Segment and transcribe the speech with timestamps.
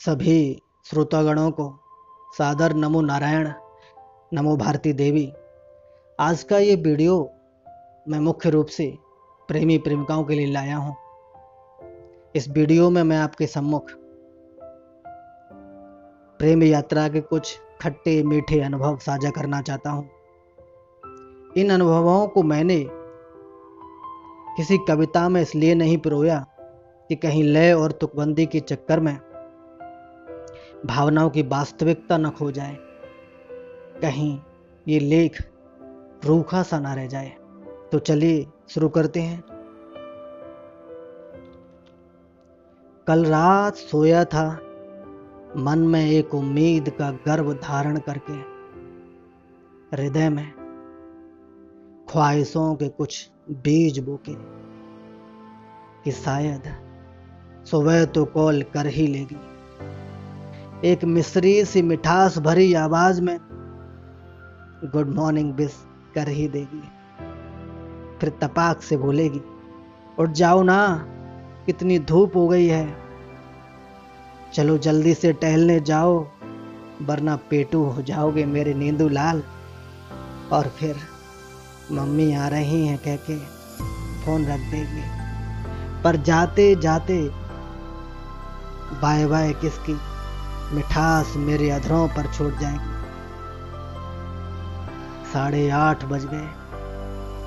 [0.00, 1.64] सभी श्रोतागणों को
[2.38, 3.48] सादर नमो नारायण,
[4.34, 5.32] नमो भारती देवी।
[6.20, 7.30] आज का ये वीडियो
[8.08, 8.98] मैं मुख्य रूप से
[9.48, 10.96] प्रेमी प्रेमिकाओं के लिए लाया हूँ।
[12.36, 13.90] इस वीडियो में मैं आपके सम्मुख
[16.40, 20.08] प्रेम यात्रा के कुछ खट्टे मीठे अनुभव साझा करना चाहता हूँ।
[21.56, 22.86] इन अनुभवों को मैंने
[24.56, 26.46] किसी कविता में इसलिए नहीं पिरोया
[27.08, 29.25] कि कहीं लय और तुकबंदी के चक्कर में
[30.86, 32.76] भावनाओं की वास्तविकता न खो जाए।
[34.02, 34.40] कहीं
[34.88, 35.48] ये लेख
[36.24, 37.36] रूखा सा ना रह जाए।
[37.92, 39.44] तो चलिए शुरू करते हैं।
[43.06, 44.60] कल रात सोया था,
[45.56, 48.56] मन में एक उम्मीद का गर्व धारण करके।
[49.96, 50.52] हृदय में
[52.08, 54.34] ख्वाहिशों के कुछ बीज बोके
[56.04, 56.62] कि शायद
[57.66, 59.55] सुबह तो कॉल कर ही लेगी।
[60.84, 63.38] एक मिश्री सी मिठास भरी आवाज़ में
[64.84, 65.72] गुड मॉर्निंग बिस
[66.14, 66.82] कर ही देगी।
[68.20, 69.40] फिर तपाक से बोलेगी,
[70.18, 71.04] उठ जाओ ना,
[71.66, 72.96] कितनी धूप हो गई है।
[74.54, 76.28] चलो जल्दी से टहलने जाओ,
[77.02, 79.42] वरना पेटू हो जाओगे मेरे नींदू लाल।
[80.52, 80.96] और फिर
[81.92, 83.38] मम्मी आ रही हैं कह के
[84.24, 85.02] फ़ोन रख देगी।
[86.02, 87.30] पर जाते जाते
[89.02, 90.15] बाय बाय किसकी
[90.72, 92.94] मिठास मेरे अधरों पर छूट जाएगी
[95.32, 96.48] साढ़े आठ बज गए,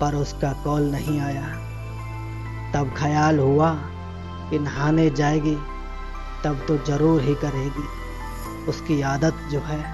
[0.00, 1.46] पर उसका कॉल नहीं आया।
[2.74, 3.74] तब ख्याल हुआ
[4.50, 5.56] कि नहाने जाएगी,
[6.44, 7.84] तब तो ज़रूर ही करेगी,
[8.68, 9.84] उसकी आदत जो है।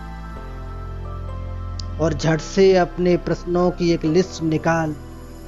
[2.00, 4.96] और झट से अपने प्रश्नों की एक लिस्ट निकाल,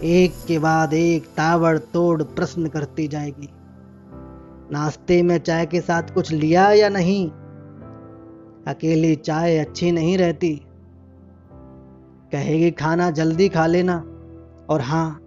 [0.02, 3.48] एक के बाद एक ताबड़ तोड़ प्रश्न करती जाएगी।
[4.72, 7.30] नाश्ते में चाय के साथ कुछ लिया या नहीं?
[8.68, 10.60] अकेली चाय अच्छी नहीं रहती।
[12.32, 13.96] कहेगी, खाना जल्दी खा लेना।
[14.70, 15.20] और हाँ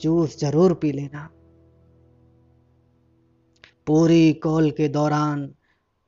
[0.00, 1.28] जूस ज़रूर पी लेना।
[3.86, 5.54] पूरी कॉल के दौरान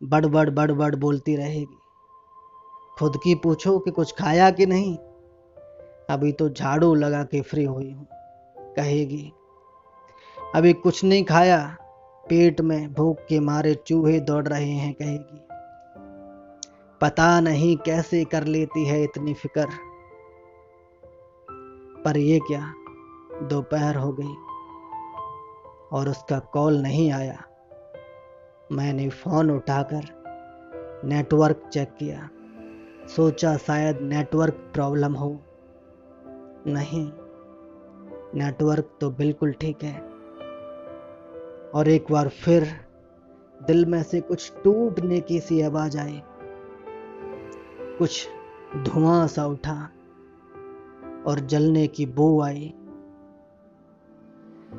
[0.02, 1.78] बड़बड़ बड़बड़ बोलती रहेगी।
[2.98, 4.96] खुद की पूछो कि कुछ खाया कि नहीं।
[6.10, 8.06] अभी तो झाड़ू लगा के फ्री हुई हूँ।
[8.58, 9.32] कहेगी,
[10.54, 11.76] अभी कुछ नहीं खाया।
[12.28, 15.40] पेट में भूख के मारे चूहे दौड़ रहे हैं। कहेगी
[17.02, 19.66] पता नहीं कैसे कर लेती है इतनी फ़िक्र।
[22.04, 22.74] पर ये क्या,
[23.42, 24.34] दोपहर हो गई
[25.92, 27.42] और उसका कॉल नहीं आया।
[28.72, 30.02] मैंने फ़ोन उठाकर
[31.04, 32.28] नेटवर्क चेक किया।
[33.16, 35.40] सोचा शायद नेटवर्क प्रॉब्लम हो।
[36.66, 37.12] नहीं,
[38.34, 40.00] नेटवर्क तो बिल्कुल ठीक है।
[41.74, 42.68] और एक बार फिर
[43.62, 46.22] दिल में से कुछ टूटने की सी आवाज़ आई।
[47.98, 48.28] कुछ
[48.76, 49.90] धुआँ सा उठा
[51.26, 52.74] और जलने की बो आई।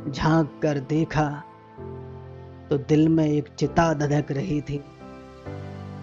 [0.10, 1.44] झाँक कर देखा
[2.70, 4.84] तो दिल में एक चिता धधक रही थी।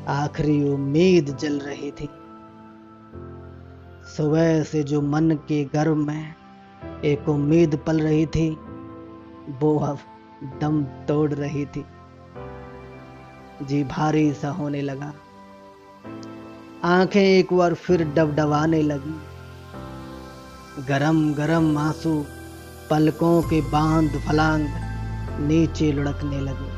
[0.09, 2.09] आखिरी उम्मीद जल रही थी।
[4.17, 6.35] सुबह से जो मन के गर्व में
[7.05, 8.51] एक उम्मीद पल रही थी,
[9.61, 9.99] वो अब
[10.61, 11.85] दम तोड़ रही थी।
[13.63, 15.13] जी भारी सा होने लगा।
[16.85, 19.21] आँखें एक बार फिर डबडबाने लगी।
[20.89, 22.27] गरम गरम आँसू
[22.91, 24.67] पलकों के बाँध फलांग
[25.41, 26.71] नीचे लुढ़कने लगे।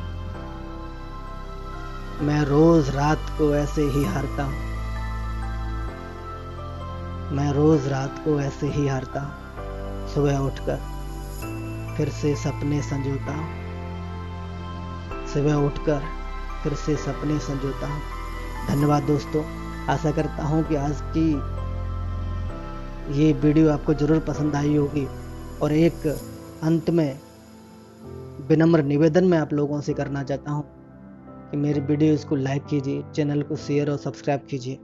[2.25, 4.59] मैं रोज रात को ऐसे ही हारता हूँ।
[7.37, 9.35] मैं रोज रात को ऐसे ही हारता हूँ।
[10.09, 10.79] सुबह उठकर
[11.97, 13.49] फिर से सपने संजोता हूँ।
[15.27, 16.03] सुबह उठकर
[16.63, 18.03] फिर से सपने संजोता हूँ।
[18.69, 21.31] धन्यवाद दोस्तों। आशा करता हूँ कि आज की
[23.21, 25.07] ये वीडियो आपको ज़रूर पसंद आई होगी
[25.63, 26.07] और एक
[26.63, 27.19] अंत में
[28.49, 30.65] विनम्र निवेदन मैं आप लोगों से करना चाहता हूँ
[31.51, 34.79] कि मेरी वीडियोज़ को लाइक कीजिए, चैनल को शेयर और सब्सक्राइब कीजिए।